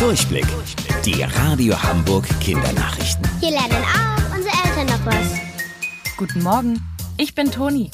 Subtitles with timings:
[0.00, 0.46] Durchblick.
[1.04, 3.22] Die Radio Hamburg Kindernachrichten.
[3.38, 6.16] Hier lernen auch unsere Eltern noch was.
[6.16, 6.80] Guten Morgen,
[7.18, 7.90] ich bin Toni.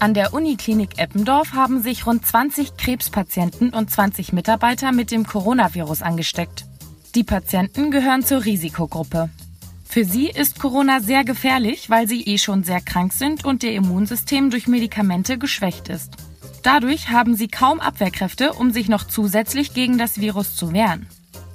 [0.00, 6.02] An der Uniklinik Eppendorf haben sich rund 20 Krebspatienten und 20 Mitarbeiter mit dem Coronavirus
[6.02, 6.64] angesteckt.
[7.14, 9.30] Die Patienten gehören zur Risikogruppe.
[9.84, 13.74] Für sie ist Corona sehr gefährlich, weil sie eh schon sehr krank sind und ihr
[13.74, 16.14] Immunsystem durch Medikamente geschwächt ist.
[16.64, 21.06] Dadurch haben sie kaum Abwehrkräfte, um sich noch zusätzlich gegen das Virus zu wehren.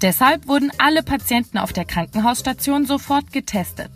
[0.03, 3.89] Deshalb wurden alle Patienten auf der Krankenhausstation sofort getestet.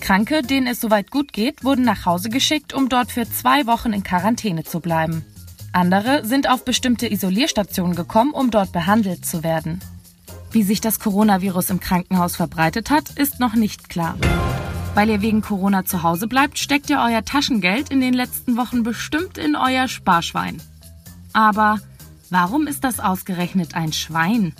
[0.00, 3.92] Kranke, denen es soweit gut geht, wurden nach Hause geschickt, um dort für zwei Wochen
[3.92, 5.26] in Quarantäne zu bleiben.
[5.74, 9.80] Andere sind auf bestimmte Isolierstationen gekommen, um dort behandelt zu werden.
[10.50, 14.16] Wie sich das Coronavirus im Krankenhaus verbreitet hat, ist noch nicht klar.
[14.94, 18.84] Weil ihr wegen Corona zu Hause bleibt, steckt ihr euer Taschengeld in den letzten Wochen
[18.84, 20.62] bestimmt in euer Sparschwein.
[21.34, 21.78] Aber
[22.30, 24.54] warum ist das ausgerechnet ein Schwein?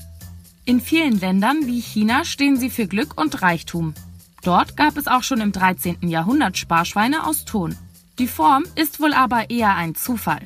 [0.64, 3.94] In vielen Ländern wie China stehen sie für Glück und Reichtum.
[4.44, 6.08] Dort gab es auch schon im 13.
[6.08, 7.76] Jahrhundert Sparschweine aus Ton.
[8.18, 10.42] Die Form ist wohl aber eher ein Zufall.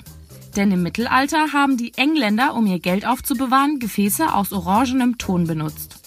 [0.57, 5.99] Denn im Mittelalter haben die Engländer, um ihr Geld aufzubewahren, Gefäße aus orangenem Ton benutzt.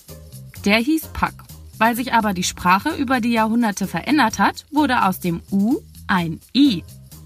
[0.66, 1.36] Der hieß Pack.
[1.78, 6.40] Weil sich aber die Sprache über die Jahrhunderte verändert hat, wurde aus dem U ein
[6.54, 6.84] I.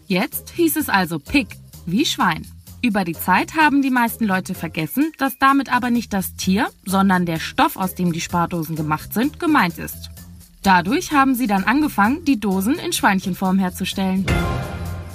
[0.07, 1.47] Jetzt hieß es also Pick,
[1.85, 2.45] wie Schwein.
[2.85, 7.25] Über die Zeit haben die meisten Leute vergessen, dass damit aber nicht das Tier, sondern
[7.25, 10.09] der Stoff, aus dem die Spardosen gemacht sind, gemeint ist.
[10.63, 14.25] Dadurch haben sie dann angefangen, die Dosen in Schweinchenform herzustellen.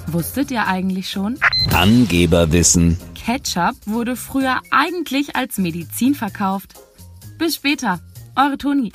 [0.07, 1.37] Wusstet ihr eigentlich schon?
[1.71, 2.97] Angeberwissen.
[3.13, 6.73] Ketchup wurde früher eigentlich als Medizin verkauft.
[7.37, 7.99] Bis später,
[8.35, 8.91] eure Toni.